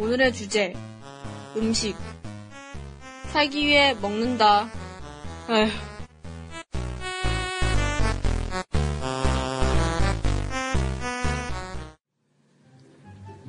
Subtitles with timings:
[0.00, 0.72] 오늘의 주제
[1.58, 1.94] 음식.
[3.26, 4.70] 살기 위해 먹는다.
[5.50, 5.68] 에휴.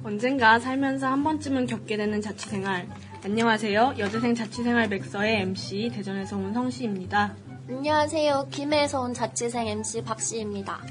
[0.04, 2.90] 언젠가 살면서 한 번쯤은 겪게 되는 자취생활.
[3.24, 3.94] 안녕하세요.
[3.98, 7.34] 여대생 자취생활 백서의 MC 대전에서 온 성씨입니다.
[7.70, 8.50] 안녕하세요.
[8.52, 10.82] 김해에서 온 자취생 MC 박씨입니다.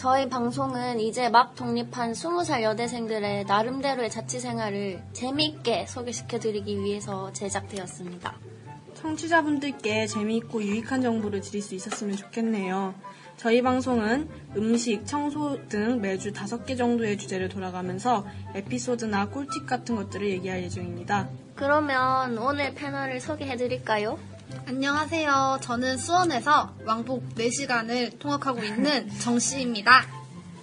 [0.00, 8.34] 저희 방송은 이제 막 독립한 20살 여대생들의 나름대로의 자취 생활을 재미있게 소개시켜드리기 위해서 제작되었습니다.
[8.94, 12.94] 청취자분들께 재미있고 유익한 정보를 드릴 수 있었으면 좋겠네요.
[13.36, 20.26] 저희 방송은 음식, 청소 등 매주 다섯 개 정도의 주제를 돌아가면서 에피소드나 꿀팁 같은 것들을
[20.30, 21.28] 얘기할 예정입니다.
[21.56, 24.18] 그러면 오늘 패널을 소개해드릴까요?
[24.66, 25.58] 안녕하세요.
[25.62, 30.06] 저는 수원에서 왕복 4시간을 통학하고 있는 정씨입니다.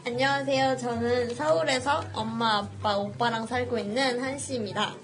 [0.06, 0.78] 안녕하세요.
[0.78, 4.96] 저는 서울에서 엄마, 아빠, 오빠랑 살고 있는 한씨입니다.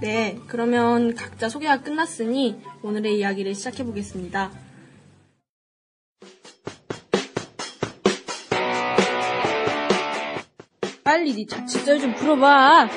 [0.00, 4.50] 네, 그러면 각자 소개가 끝났으니 오늘의 이야기를 시작해 보겠습니다.
[11.02, 12.88] 빨리 네 자취절 좀 풀어봐.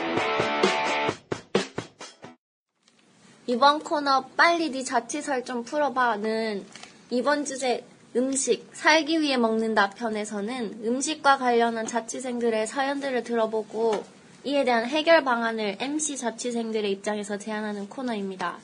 [3.49, 6.63] 이번 코너 빨리 네 자취설 좀 풀어봐는
[7.09, 7.83] 이번 주제
[8.15, 14.03] 음식, 살기 위해 먹는다 편에서는 음식과 관련한 자취생들의 사연들을 들어보고
[14.43, 18.59] 이에 대한 해결 방안을 MC 자취생들의 입장에서 제안하는 코너입니다.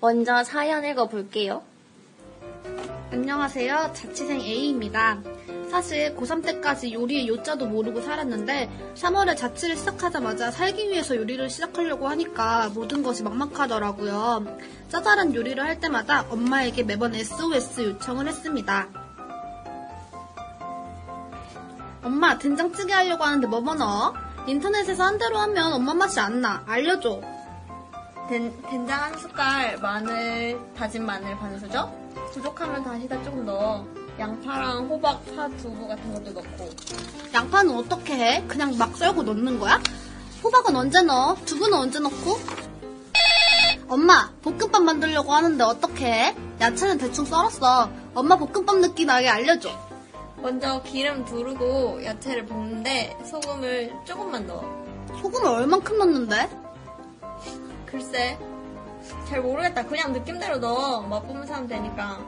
[0.00, 1.62] 먼저 사연 읽어볼게요.
[3.12, 3.92] 안녕하세요.
[3.94, 5.22] 자취생 A입니다.
[5.74, 12.68] 사실 고3 때까지 요리의 요자도 모르고 살았는데 3월에 자취를 시작하자마자 살기 위해서 요리를 시작하려고 하니까
[12.72, 14.46] 모든 것이 막막하더라고요.
[14.88, 18.86] 짜잘한 요리를 할 때마다 엄마에게 매번 SOS 요청을 했습니다.
[22.04, 24.14] 엄마, 된장찌개 하려고 하는데 뭐 뭐 넣어?
[24.46, 26.62] 인터넷에서 한 대로 하면 엄마 맛이 안 나.
[26.68, 27.20] 알려줘.
[28.28, 31.92] 된, 된장 한 숟갈, 마늘, 다진 마늘 반 수저?
[32.32, 34.03] 부족하면 다시다 조금 넣어.
[34.18, 36.70] 양파랑 호박, 파, 두부 같은 것도 넣고.
[37.32, 38.44] 양파는 어떻게 해?
[38.46, 39.80] 그냥 막 썰고 넣는 거야?
[40.42, 41.36] 호박은 언제 넣어?
[41.44, 42.38] 두부는 언제 넣고?
[43.88, 46.36] 엄마, 볶음밥 만들려고 하는데 어떻게 해?
[46.60, 47.90] 야채는 대충 썰었어.
[48.14, 49.70] 엄마 볶음밥 느낌 나게 알려줘.
[50.36, 54.62] 먼저 기름 두르고 야채를 볶는데 소금을 조금만 넣어.
[55.20, 56.48] 소금을 얼만큼 넣는데?
[57.86, 58.38] 글쎄,
[59.28, 59.84] 잘 모르겠다.
[59.86, 61.02] 그냥 느낌대로 넣어.
[61.02, 62.20] 맛보면서 하면 되니까.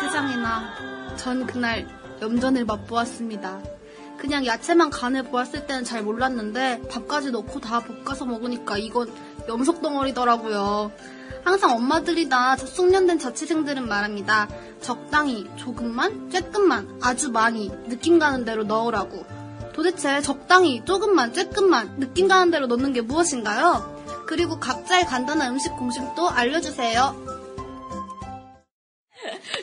[0.00, 1.86] 세상에나, 전 그날
[2.22, 3.60] 염전을 맛보았습니다.
[4.16, 9.12] 그냥 야채만 간을 보았을 때는 잘 몰랐는데 밥까지 넣고 다 볶아서 먹으니까 이건
[9.46, 10.90] 염속 덩어리더라고요.
[11.44, 14.48] 항상 엄마들이나 숙련된 자취생들은 말합니다.
[14.80, 19.24] 적당히, 조금만, 쬐끔만, 아주 많이, 느낌 가는 대로 넣으라고.
[19.74, 24.00] 도대체 적당히, 조금만, 쬐끔만, 느낌 가는 대로 넣는 게 무엇인가요?
[24.26, 27.29] 그리고 각자의 간단한 음식 공식도 알려주세요.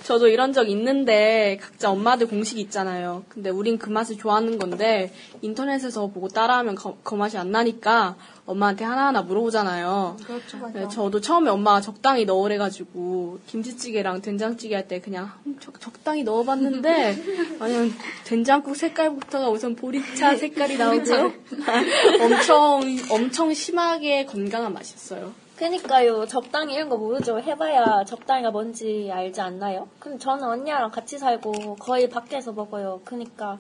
[0.08, 3.26] 저도 이런 적 있는데 각자 엄마들 공식이 있잖아요.
[3.28, 8.86] 근데 우린 그 맛을 좋아하는 건데 인터넷에서 보고 따라하면 그, 그 맛이 안 나니까 엄마한테
[8.86, 10.16] 하나하나 물어보잖아요.
[10.26, 10.72] 그렇죠.
[10.74, 15.30] 네, 저도 처음에 엄마가 적당히 넣으래가지고 김치찌개랑 된장찌개 할 때 그냥
[15.60, 17.92] 적, 적당히 넣어봤는데 아니면
[18.24, 21.34] 된장국 색깔부터가 우선 보리차 색깔이 나오고요.
[22.24, 25.34] 엄청 엄청 심하게 건강한 맛이었어요.
[25.58, 26.26] 그니까요.
[26.28, 27.40] 적당히 이런 거 모르죠.
[27.40, 29.88] 해봐야 적당히가 뭔지 알지 않나요?
[30.00, 33.02] 근데 저는 언니랑 같이 살고 거의 밖에서 먹어요.
[33.04, 33.58] 그니까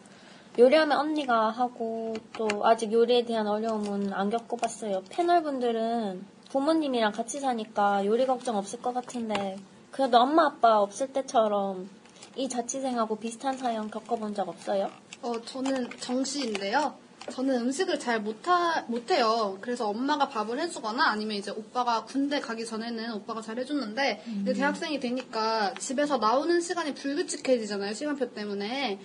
[0.59, 5.03] 요리하면 언니가 하고 또 아직 요리에 대한 어려움은 안 겪어봤어요.
[5.09, 9.57] 패널분들은 부모님이랑 같이 사니까 요리 걱정 없을 것 같은데
[9.91, 11.89] 그래도 엄마 아빠 없을 때처럼
[12.35, 14.89] 이 자취생하고 비슷한 사연 겪어본 적 없어요?
[15.23, 16.93] 어, 저는 정씨인데요.
[17.29, 19.57] 저는 음식을 잘 못하, 못해요.
[19.61, 24.99] 그래서 엄마가 밥을 해주거나 아니면 이제 오빠가 군대 가기 전에는 오빠가 잘 해줬는데 이제 대학생이
[24.99, 27.93] 되니까 집에서 나오는 시간이 불규칙해지잖아요.
[27.93, 28.99] 시간표 때문에.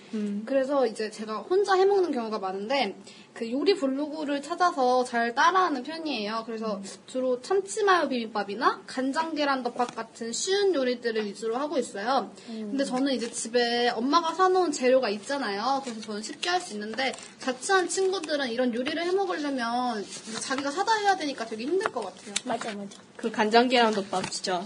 [0.46, 2.96] 그래서 이제 제가 혼자 해먹는 경우가 많은데
[3.34, 6.42] 그 요리 블로그를 찾아서 잘 따라하는 편이에요.
[6.46, 12.30] 그래서 주로 참치마요 비빔밥이나 간장 계란 덮밥 같은 쉬운 요리들을 위주로 하고 있어요.
[12.46, 15.80] 근데 저는 이제 집에 엄마가 사놓은 재료가 있잖아요.
[15.84, 20.04] 그래서 저는 쉽게 할 수 있는데 자취한 친구 친구들은 이런 요리를 해 먹으려면
[20.40, 22.34] 자기가 사다 해야 되니까 되게 힘들 것 같아요.
[22.44, 22.98] 맞아, 맞아.
[23.16, 24.62] 그 간장 계란 덮밥 진짜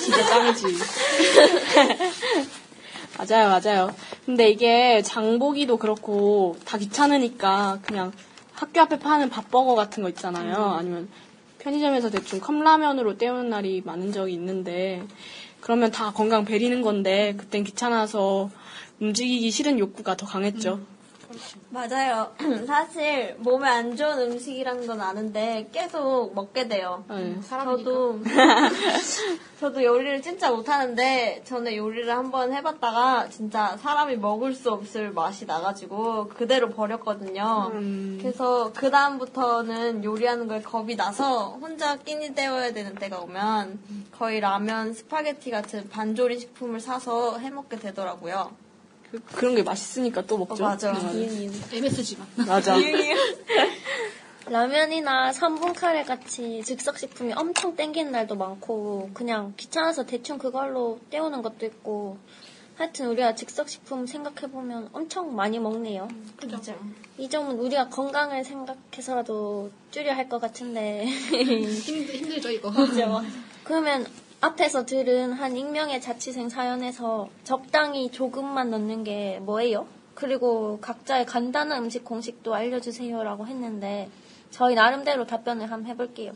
[0.00, 0.64] 진짜 짱이지.
[3.18, 3.94] 맞아요, 맞아요.
[4.24, 8.12] 근데 이게 장보기도 그렇고 다 귀찮으니까 그냥
[8.52, 10.54] 학교 앞에 파는 밥버거 같은 거 있잖아요.
[10.78, 11.08] 아니면
[11.58, 15.02] 편의점에서 대충 컵라면으로 때우는 날이 많은 적이 있는데
[15.60, 18.50] 그러면 다 건강 베리는 건데 그땐 귀찮아서
[19.00, 20.80] 움직이기 싫은 욕구가 더 강했죠.
[21.70, 22.32] 맞아요.
[22.66, 27.04] 사실 몸에 안 좋은 음식이라는 건 아는데 계속 먹게 돼요.
[27.08, 27.38] 네.
[27.48, 28.20] 저도
[29.60, 36.28] 저도 요리를 진짜 못하는데 전에 요리를 한번 해봤다가 진짜 사람이 먹을 수 없을 맛이 나가지고
[36.28, 37.70] 그대로 버렸거든요.
[37.72, 38.18] 음.
[38.20, 43.78] 그래서 그 다음부터는 요리하는 걸 겁이 나서 혼자 끼니 때워야 되는 때가 오면
[44.12, 48.65] 거의 라면, 스파게티 같은 반조리 식품을 사서 해먹게 되더라고요.
[49.26, 50.64] 그, 그런 게 맛있으니까 또 먹죠.
[50.64, 50.92] 어, 맞아.
[51.12, 52.26] 네, MSG만.
[52.46, 52.76] 맞아.
[54.48, 61.66] 라면이나 3분 카레 같이 즉석식품이 엄청 땡기는 날도 많고 그냥 귀찮아서 대충 그걸로 때우는 것도
[61.66, 62.16] 있고
[62.76, 66.06] 하여튼 우리가 즉석식품 생각해보면 엄청 많이 먹네요.
[66.36, 66.60] 그죠?
[67.18, 72.70] 이 점은 우리가 건강을 생각해서라도 줄여야 할 것 같은데 힘, 힘들죠, 이거.
[73.64, 74.06] 그러면
[74.40, 79.86] 앞에서 들은 한 익명의 자취생 사연에서 적당히 조금만 넣는 게 뭐예요?
[80.14, 84.08] 그리고 각자의 간단한 음식 공식도 알려주세요라고 했는데
[84.50, 86.32] 저희 나름대로 답변을 한번 해볼게요.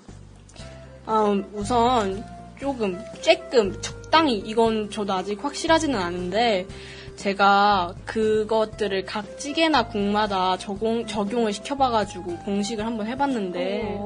[1.07, 2.25] 아, 우선
[2.59, 6.67] 조금, 쬐끔, 적당히 이건 저도 아직 확실하지는 않은데
[7.17, 13.99] 제가 그것들을 각 찌개나 국마다 적용, 적용을 시켜봐가지고 공식을 한번 해봤는데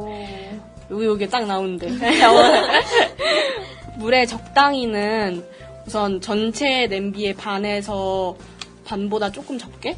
[0.90, 1.88] 여기 여기 딱 나오는데
[3.96, 5.44] 물에 적당히는
[5.86, 8.36] 우선 전체 냄비의 반에서
[8.84, 9.96] 반보다 조금 적게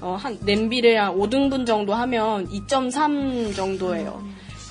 [0.00, 4.22] 어, 한 냄비를 한 5등분 정도 하면 2.3 정도예요.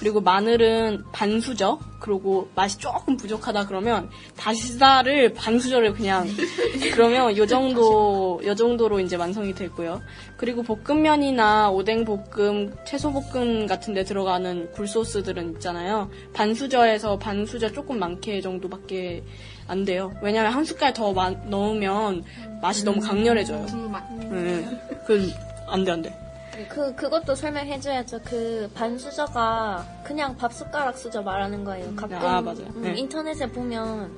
[0.01, 1.77] 그리고 마늘은 반수저.
[1.99, 6.25] 그리고 맛이 조금 부족하다 그러면 다시다를 반수저를 그냥
[6.95, 10.01] 그러면 요 정도 요 정도로 이제 완성이 되고요.
[10.37, 16.09] 그리고 볶음면이나 오뎅 볶음, 채소 볶음 같은 데 들어가는 굴소스들은 있잖아요.
[16.33, 19.23] 반수저에서 반수저 조금 많게 정도밖에
[19.67, 20.11] 안 돼요.
[20.23, 22.23] 왜냐면 한 숟갈 더 마- 넣으면
[22.59, 23.67] 맛이 너무 강렬해져요.
[23.67, 24.03] 국맛.
[24.31, 24.65] 네.
[25.05, 25.29] 그,
[25.67, 26.30] 안 돼, 안 돼.
[26.69, 28.19] 그 그것도 설명해줘야죠.
[28.25, 31.95] 그 반수저가 그냥 밥 숟가락 수저 말하는 거예요.
[31.95, 32.67] 가끔 아, 맞아요.
[32.75, 32.93] 음, 네.
[32.97, 34.11] 인터넷에 보면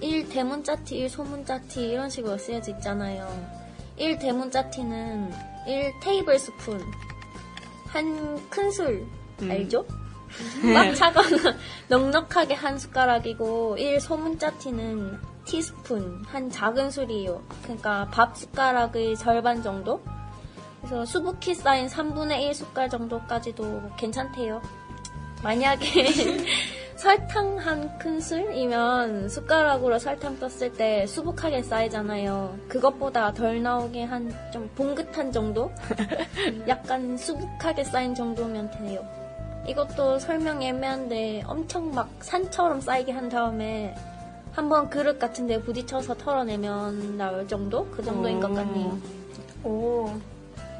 [0.00, 3.26] 1 대문자티, 1 소문자 티 이런 식으로 쓰여져 있잖아요.
[3.96, 5.32] 1 대문자 티는
[5.66, 6.80] 1 테이블 스푼
[7.86, 9.06] 한 큰술
[9.42, 9.50] 음.
[9.50, 9.84] 알죠?
[10.74, 11.56] 꽉 차거나
[11.88, 17.42] 넉넉하게 한 숟가락이고 1 소문자 티는 티스푼 한 작은 술이에요.
[17.62, 20.02] 그러니까 밥 숟가락의 절반 정도?
[20.80, 24.60] 그래서 수북히 쌓인 3분의 1 숟갈 정도까지도 괜찮대요.
[25.42, 25.86] 만약에
[26.96, 32.58] 설탕 한 큰술이면 숟가락으로 설탕 떴을 때 수북하게 쌓이잖아요.
[32.68, 35.70] 그것보다 덜 나오게 한 좀 봉긋한 정도?
[36.66, 39.04] 약간 수북하게 쌓인 정도면 돼요.
[39.66, 43.94] 이것도 설명 애매한데 엄청 막 산처럼 쌓이게 한 다음에
[44.52, 47.84] 한번 그릇 같은 데 부딪혀서 털어내면 나올 정도?
[47.90, 48.98] 그 정도인 것 같네요.
[49.62, 50.10] 오.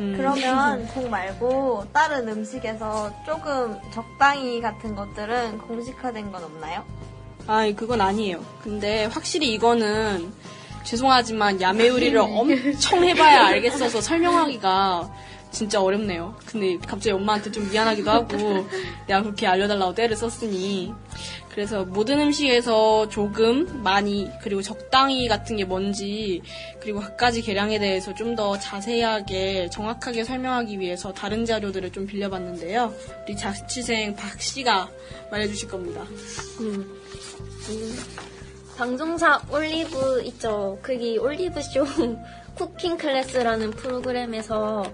[0.01, 0.15] 음.
[0.17, 6.85] 그러면 국 말고 다른 음식에서 조금 적당히 같은 것들은 공식화된 건 없나요?
[7.47, 8.45] 아, 그건 아니에요.
[8.63, 10.33] 근데 확실히 이거는
[10.85, 15.11] 죄송하지만 야매 요리를 엄청 해봐야 알겠어서 설명하기가
[15.51, 16.35] 진짜 어렵네요.
[16.47, 18.67] 근데 갑자기 엄마한테 좀 미안하기도 하고
[19.07, 20.95] 내가 그렇게 알려달라고 때를 썼으니
[21.59, 26.41] 그래서 모든 음식에서 조금, 많이, 그리고 적당히 같은 게 뭔지
[26.79, 32.95] 그리고 각가지 계량에 대해서 좀 더 자세하게 정확하게 설명하기 위해서 다른 자료들을 좀 빌려봤는데요.
[33.25, 34.89] 우리 자취생 박 씨가
[35.33, 36.05] 말해주실 겁니다.
[38.77, 40.79] 방송사 올리브 있죠.
[40.81, 41.85] 거기 올리브쇼
[42.55, 44.85] 쿠킹 클래스라는 프로그램에서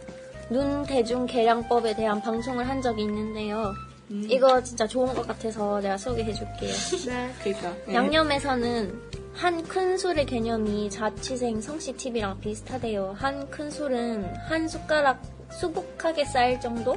[0.48, 3.74] 눈 대중 계량법에 대한 방송을 한 적이 있는데요.
[4.10, 6.72] 이거 진짜 좋은 것 같아서 내가 소개해 줄게요.
[7.42, 7.94] 그러니까 예.
[7.94, 9.00] 양념에서는
[9.34, 13.14] 한 큰술의 개념이 자취생 성씨TV랑 비슷하대요.
[13.18, 16.96] 한 큰술은 한 숟가락 수북하게 쌓일 정도?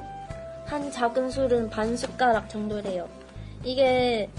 [0.66, 3.08] 한 작은 술은 반 숟가락 정도래요.
[3.64, 4.30] 이게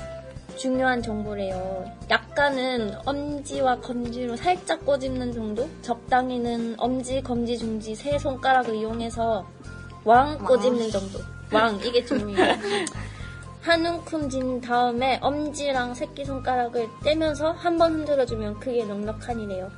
[0.57, 1.91] 중요한 정보래요.
[2.11, 5.69] 약간은 엄지와 검지로 살짝 꼬집는 정도?
[5.83, 9.47] 적당히는 엄지, 검지, 중지 세 손가락을 이용해서
[10.05, 11.19] 왕 꼬집는 정도.
[11.53, 12.55] 왕, 이게 중요해요.
[13.63, 19.71] 한 움큼 진 다음에 엄지랑 새끼손가락을 떼면서 한 번 흔들어주면 그게 넉넉한이래요.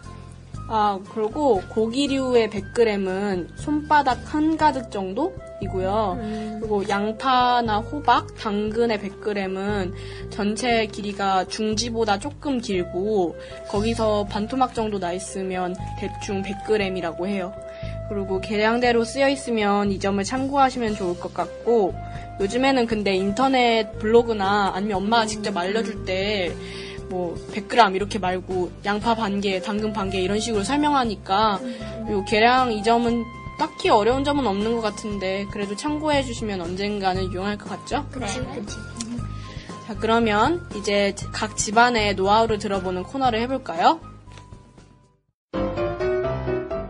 [0.73, 6.19] 아, 그리고 고기류의 100g은 손바닥 한 가득 정도이고요.
[6.61, 9.93] 그리고 양파나 호박, 당근의 100g은
[10.31, 13.37] 전체 길이가 중지보다 조금 길고
[13.69, 17.53] 거기서 반토막 정도 나 있으면 대충 100g이라고 해요.
[18.11, 21.95] 그리고 계량대로 쓰여 있으면 이 점을 참고하시면 좋을 것 같고
[22.41, 26.55] 요즘에는 근데 인터넷 블로그나 아니면 엄마가 직접 알려줄 때
[27.11, 31.61] 뭐 100g 이렇게 말고 양파 반 개, 당근 반 개 이런 식으로 설명하니까
[32.11, 33.25] 요 계량 이 점은
[33.59, 38.07] 딱히 어려운 점은 없는 것 같은데 그래도 참고해 주시면 언젠가는 유용할 것 같죠?
[38.11, 38.77] 그치, 그치.
[39.87, 44.01] 자 그러면 이제 각 집안의 노하우를 들어보는 코너를 해볼까요?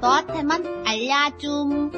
[0.00, 0.79] 너한테만
[1.12, 1.90] 알려줌.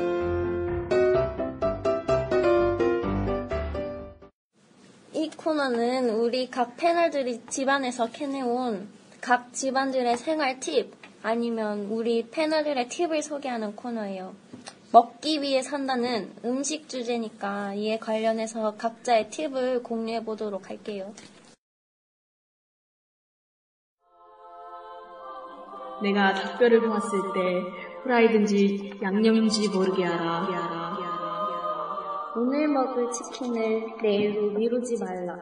[5.12, 8.88] 이 코너는 우리 각 패널들이 집안에서 캐내온
[9.21, 14.35] 각 집안들의 생활 팁 아니면 우리 패널들의 팁을 소개하는 코너예요.
[14.92, 21.14] 먹기 위해 산다는 음식 주제니까 이에 관련해서 각자의 팁을 공유해 보도록 할게요.
[26.02, 30.49] 내가 닭뼈를 보았을 때 후라이든지 양념인지 모르게 알아.
[32.35, 35.37] 오늘 먹을 치킨을 내일로 미루지 말라.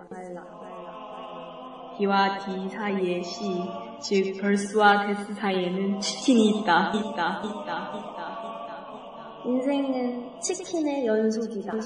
[1.99, 3.63] D와 D 사이의 C,
[4.01, 6.93] 즉 벌스와 데스 사이에는 치킨이 있다.
[6.95, 7.43] 있다.
[7.43, 7.43] 있다.
[7.45, 7.93] 있다.
[7.95, 9.43] 있다.
[9.47, 11.73] 인생은 치킨의 연속이다.
[11.77, 11.81] 이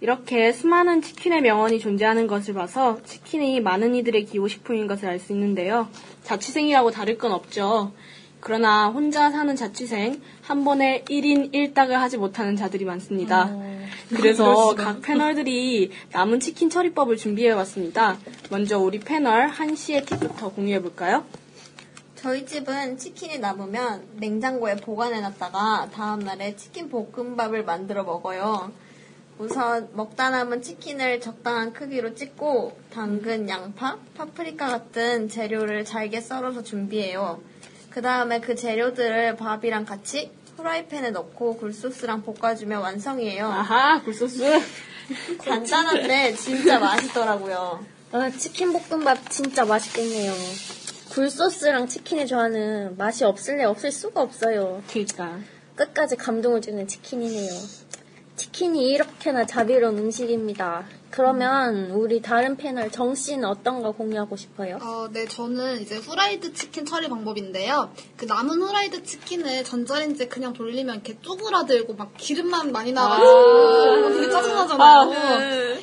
[0.00, 5.88] 렇게 수많은 치킨의 명언이 존재하는 것을 봐서 치킨이 많은 이들의 기호식품인 것을 알 수 있는데요.
[6.24, 7.92] 자취생이라고 다를 건 없죠.
[8.40, 13.50] 그러나 혼자 사는 자취생, 한 번에 1인 1닭을 하지 못하는 자들이 많습니다.
[14.10, 18.18] 그래서 각 패널들이 남은 치킨 처리법을 준비해왔습니다.
[18.50, 21.24] 먼저 우리 패널 한시의 팁부터 공유해볼까요?
[22.16, 28.70] 저희 집은 치킨이 남으면 냉장고에 보관해놨다가 다음날에 치킨 볶음밥을 만들어 먹어요.
[29.38, 37.42] 우선 먹다 남은 치킨을 적당한 크기로 찢고 당근, 양파, 파프리카 같은 재료를 잘게 썰어서 준비해요.
[37.90, 43.46] 그 다음에 그 재료들을 밥이랑 같이 후라이팬에 넣고 굴소스랑 볶아주면 완성이에요.
[43.46, 44.42] 아하, 굴소스.
[45.38, 47.84] 간단한데 진짜 맛있더라고요.
[48.12, 50.32] 아, 치킨 볶음밥 진짜 맛있겠네요.
[51.10, 54.82] 굴소스랑 치킨이 좋아하는 맛이 없을래 없을 수가 없어요.
[54.90, 55.38] 그니까.
[55.74, 57.52] 끝까지 감동을 주는 치킨이네요.
[58.36, 60.84] 치킨이 이렇게나 자비로운 음식입니다.
[61.10, 64.78] 그러면 우리 다른 패널 정 씨는 어떤 거 공유하고 싶어요?
[64.82, 67.90] 어, 네, 저는 이제 후라이드 치킨 처리 방법인데요.
[68.16, 74.76] 그 남은 후라이드 치킨을 전자레인지에 그냥 돌리면 이렇게 쪼그라들고 막 기름만 많이 나가지고 되게 짜증나잖아요.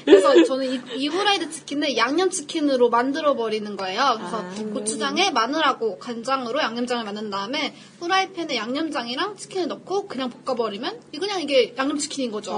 [0.06, 4.18] 그래서 저는 이, 이 후라이드 치킨을 양념 치킨으로 만들어 버리는 거예요.
[4.18, 11.18] 그래서 고추장에 마늘하고 간장으로 양념장을 만든 다음에 후라이팬에 양념장이랑 치킨을 넣고 그냥 볶아 버리면 이
[11.18, 12.52] 그냥 이게 양념 치킨인 거죠.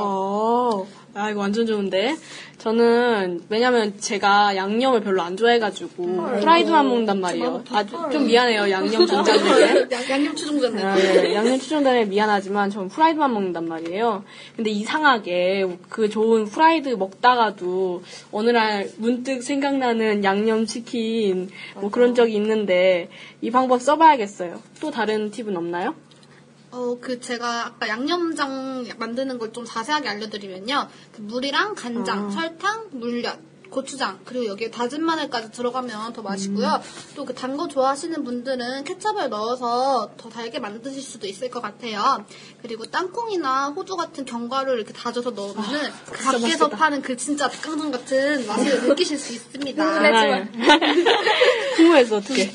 [1.16, 2.16] 어, 아, 이거 완전 좋은데.
[2.58, 6.04] 저는, 왜냐면 제가 양념을 별로 안 좋아해가지고,
[6.42, 7.64] 프라이드만 먹는단 말이에요.
[7.72, 8.92] 아주, 좀 미안해요, 양념.
[9.92, 10.82] 양- 양념 추종자네.
[10.84, 14.24] 아, 네, 양념 추종단에 미안하지만 전 프라이드만 먹는단 말이에요.
[14.56, 22.34] 근데 이상하게 그 좋은 프라이드 먹다가도 어느 날 문득 생각나는 양념 치킨 뭐 그런 적이
[22.36, 23.10] 있는데
[23.42, 24.60] 이 방법 써봐야겠어요.
[24.82, 25.94] 또 다른 팁은 없나요?
[26.72, 30.88] 어, 그 제가 아까 양념장 만드는 걸 좀 자세하게 알려드리면요.
[31.14, 36.82] 그 물이랑 간장, 설탕, 물엿, 고추장, 그리고 여기에 다진 마늘까지 들어가면 더 맛있고요.
[37.16, 42.26] 또그 단 거 좋아하시는 분들은 케찹을 넣어서 더 달게 만드실 수도 있을 것 같아요.
[42.62, 48.46] 그리고 땅콩이나 호두 같은 견과류를 이렇게 다져서 넣으면은 그 밖에서 파는 그 진짜 닭강정 같은
[48.48, 49.84] 맛을 느끼실 수 있습니다.
[49.84, 50.46] 아,
[51.78, 52.54] 궁금했어, 어떻게.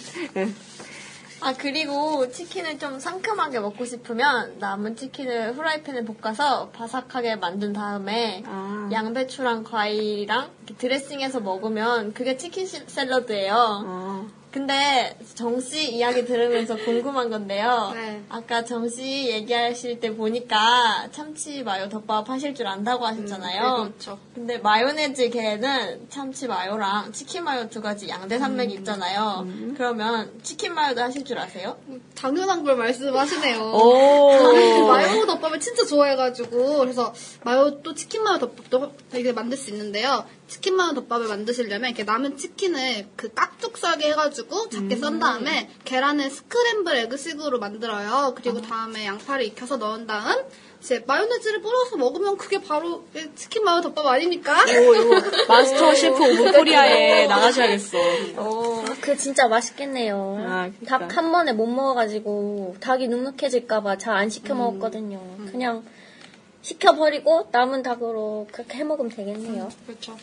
[1.43, 8.89] 아, 그리고 치킨을 좀 상큼하게 먹고 싶으면 남은 치킨을 후라이팬에 볶아서 바삭하게 만든 다음에 아.
[8.93, 13.55] 양배추랑 과일이랑 드레싱해서 먹으면 그게 치킨 시- 샐러드예요.
[13.87, 14.27] 어.
[14.51, 17.93] 근데 정 씨 이야기 들으면서 궁금한 건데요.
[17.95, 18.23] 네.
[18.29, 23.63] 아까 정 씨 얘기하실 때 보니까 참치 마요 덮밥 하실 줄 안다고 하셨잖아요.
[23.63, 24.19] 네, 그렇죠.
[24.35, 29.47] 근데 마요네즈 게는 참치 마요랑 치킨 마요 두 가지 양대 산맥이 있잖아요.
[29.77, 31.77] 그러면 치킨 마요도 하실 줄 아세요?
[32.17, 33.61] 당연한 걸 말씀하시네요.
[33.63, 34.87] 오.
[34.89, 37.15] 마요 덮밥을 진짜 좋아해가지고 그래서
[37.45, 40.25] 마요 또 치킨 마요 덮밥도 이게 만들 수 있는데요.
[40.49, 44.40] 치킨 마요 덮밥을 만드시려면 이렇게 남은 치킨을 그 깍둑 썰기 해가지고
[44.71, 48.35] 작게 썬 다음에 계란을 스크램블 에그식으로 만들어요.
[48.37, 50.45] 그리고 다음에 양파를 익혀서 넣은 다음
[50.81, 53.05] 이제 마요네즈를 뿌려서 먹으면 그게 바로
[53.35, 54.65] 치킨 마요 덮밥 아닙니까?
[54.65, 57.99] 오, 이거 Master Chef of Korea에 나가셔야겠어.
[58.37, 60.37] 아, 그 진짜 맛있겠네요.
[60.41, 60.99] 아, 그러니까.
[61.09, 65.21] 닭 한 번에 못 먹어가지고 닭이 눅눅해질까봐 잘 안 시켜 먹었거든요.
[65.51, 65.85] 그냥
[66.63, 69.69] 시켜버리고 남은 닭으로 그렇게 해 먹으면 되겠네요.
[69.87, 70.17] 그렇죠.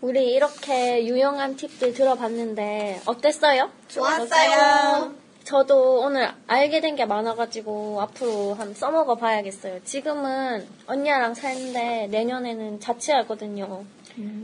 [0.00, 3.70] 우리 이렇게 유용한 팁들 들어봤는데 어땠어요?
[3.88, 5.14] 좋았어요.
[5.44, 9.80] 저도 오늘 알게 된 게 많아가지고 앞으로 한 써먹어 봐야겠어요.
[9.84, 13.84] 지금은 언니랑 사는데 내년에는 자취하거든요.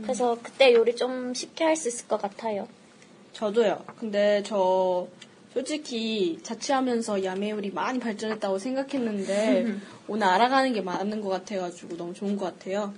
[0.03, 2.67] 그래서 그때 요리 좀 쉽게 할 수 있을 것 같아요.
[3.33, 3.83] 저도요.
[3.99, 5.07] 근데 저
[5.53, 9.75] 솔직히 자취하면서 야매 요리 많이 발전했다고 생각했는데
[10.07, 12.93] 오늘 알아가는 게 많은 것 같아가지고 너무 좋은 것 같아요.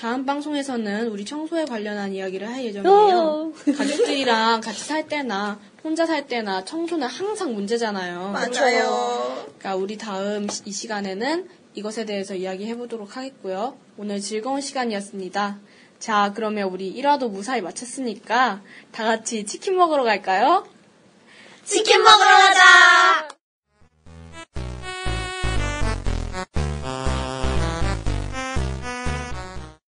[0.00, 3.52] 다음 방송에서는 우리 청소에 관련한 이야기를 할 예정이에요.
[3.76, 8.30] 가족들이랑 같이 살 때나 혼자 살 때나 청소는 항상 문제잖아요.
[8.30, 9.44] 맞아요.
[9.44, 13.76] 그러니까 우리 다음 시- 이 시간에는 이것에 대해서 이야기해 보도록 하겠고요.
[13.98, 15.58] 오늘 즐거운 시간이었습니다.
[15.98, 20.66] 자, 그러면 우리 1화도 무사히 마쳤으니까 다 같이 치킨 먹으러 갈까요?
[21.66, 23.39] 치킨 먹으러 가자!